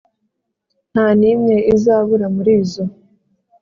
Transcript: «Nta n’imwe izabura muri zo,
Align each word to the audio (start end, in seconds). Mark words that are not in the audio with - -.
«Nta 0.91 1.05
n’imwe 1.19 1.55
izabura 1.73 2.25
muri 2.35 2.53
zo, 2.71 2.83